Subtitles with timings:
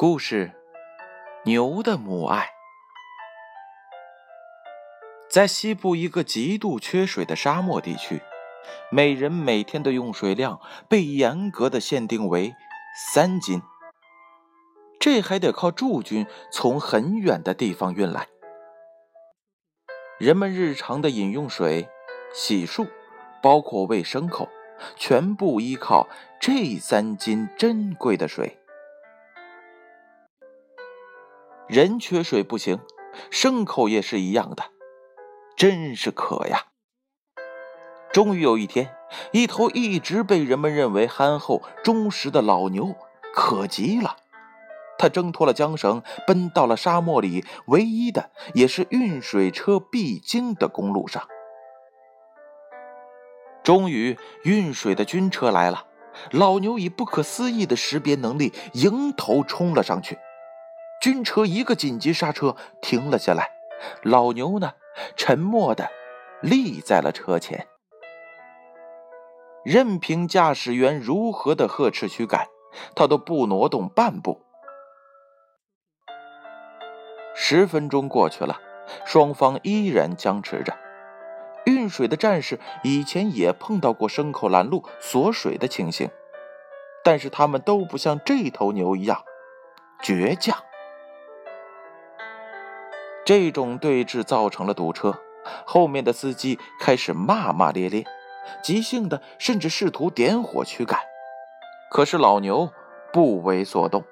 [0.00, 0.52] 故事：
[1.44, 2.48] 牛的母爱。
[5.28, 8.22] 在西部一个极度缺水的沙漠地区，
[8.90, 10.58] 每人每天的用水量
[10.88, 12.54] 被严格的限定为
[13.12, 13.60] 三斤，
[14.98, 18.26] 这还得靠驻军从很远的地方运来。
[20.18, 21.90] 人们日常的饮用水、
[22.32, 22.88] 洗漱，
[23.42, 24.48] 包括喂牲口，
[24.96, 26.08] 全部依靠
[26.40, 28.56] 这三斤珍贵的水。
[31.70, 32.80] 人缺水不行，
[33.30, 34.64] 牲口也是一样的，
[35.54, 36.66] 真是渴呀！
[38.12, 38.92] 终于有一天，
[39.30, 42.96] 一头一直被人们认为憨厚忠实的老牛
[43.32, 44.16] 渴极了，
[44.98, 51.28] 它挣脱了缰绳，奔到了沙漠里唯一的，也是运水车必经的公路上。
[53.62, 55.86] 终于，运水的军车来了，
[56.32, 60.18] 老牛以不可思议的识别能力，迎头冲了上去。
[61.00, 63.50] 军车一个紧急刹车，停了下来。
[64.02, 64.72] 老牛呢，
[65.16, 65.88] 沉默的
[66.42, 67.66] 立在了车前，
[69.64, 72.46] 任凭驾驶员如何的呵斥驱赶，
[72.94, 74.42] 他都不挪动半步。
[77.34, 78.60] 十分钟过去了，
[79.06, 80.76] 双方依然僵持着。
[81.64, 86.10] 运水的战士以前也碰到过牲口拦路锁水的情形，
[87.02, 89.24] 但是他们都不像这头牛一样
[90.02, 90.62] 倔强。
[93.30, 95.16] 这种对峙造成了堵车，
[95.64, 98.04] 后面的司机开始骂骂咧咧，
[98.60, 100.98] 急性的甚至试图点火驱赶。
[101.92, 102.72] 可是老牛
[103.12, 104.02] 不为所动。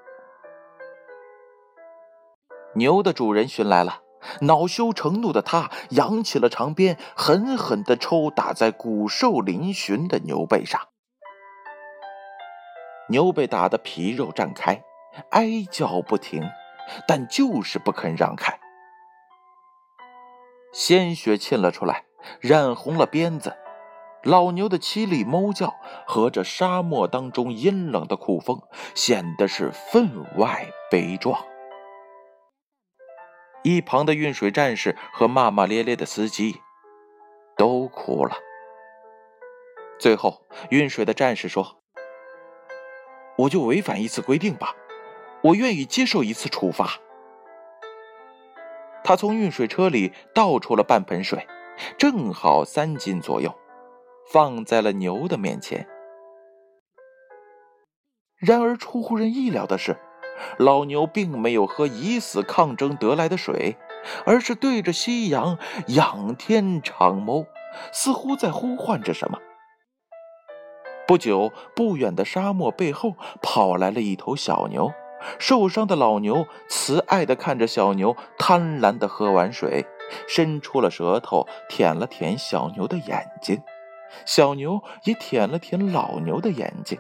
[2.77, 4.03] 牛的主人寻来了，
[4.43, 10.81] 恼羞成怒的他扬起了长鞭，狠狠地抽打在骨瘦嶙峋的牛背上。
[13.09, 14.85] 牛被打得皮肉绽开，
[15.31, 16.49] 哀叫不停，
[17.09, 18.57] 但就是不肯让开。
[20.73, 22.05] 鲜血沁了出来，
[22.41, 23.57] 染红了鞭子。
[24.25, 28.61] 老牛的凄厉哞叫和这沙漠当中阴冷的酷风，
[28.95, 31.41] 显得是分外悲壮。
[33.63, 36.61] 一旁的运水战士和骂骂咧咧的司机
[37.57, 38.37] 都哭了。
[39.99, 41.81] 最后，运水的战士说
[43.39, 44.75] ：“我就违反一次规定吧，
[45.43, 46.99] 我愿意接受一次处罚。”
[49.09, 51.47] 他从运水车里倒出了半盆水，
[51.97, 53.55] 正好三斤左右，
[54.31, 55.89] 放在了牛的面前。
[58.37, 59.97] 然而出乎人意料的是，
[60.59, 63.79] 老牛并没有喝以死抗争得来的水，
[64.27, 67.47] 而是对着夕阳仰天长眸，
[67.91, 69.39] 似乎在呼唤着什么。
[71.07, 74.93] 不久，不远的沙漠背后跑来了一头小牛。
[75.39, 79.87] 受伤的老牛慈爱地看着小牛，贪婪地喝完水，
[80.27, 83.63] 伸出了舌头舔了舔小牛的眼睛，
[84.25, 86.99] 小牛也舔了舔老牛的眼睛。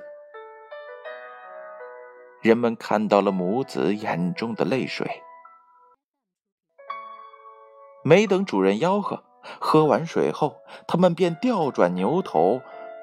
[2.40, 5.22] 人们看到了母子眼中的泪水。
[8.04, 9.24] 没等主人吆喝，
[9.60, 12.60] 喝完水后，他们便调转牛头，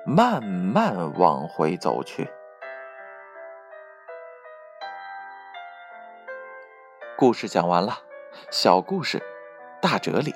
[0.08, 2.30] 慢慢往回走去。
[7.18, 8.00] 故事讲完了，
[8.52, 9.24] 小故事，
[9.82, 10.36] 大哲理。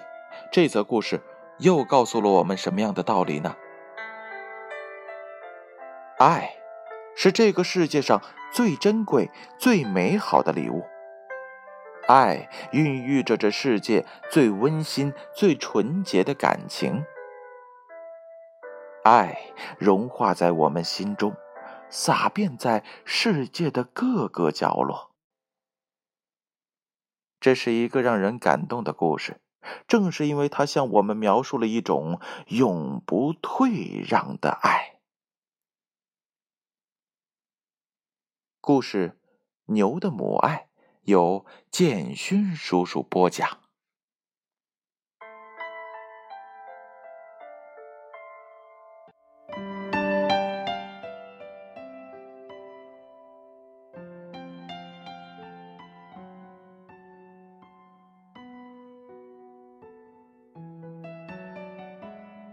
[0.50, 1.22] 这则故事
[1.58, 3.54] 又告诉了我们什么样的道理呢？
[6.20, 6.56] 爱，
[7.18, 8.22] 是这个世界上
[8.54, 10.86] 最珍贵、最美好的礼物。
[12.08, 17.04] 爱孕育着这世界最温馨、最纯洁的感情。
[19.04, 19.38] 爱
[19.78, 21.36] 融化在我们心中，
[21.90, 25.09] 洒遍在世界的各个角落。
[27.40, 29.40] 这是一个让人感动的故事，
[29.88, 35.00] 正是因为它向我们描述了一种永不退让的爱。
[38.60, 39.18] 故事
[39.74, 40.68] 《牛的母爱》
[41.04, 43.60] 由建勋叔叔播讲。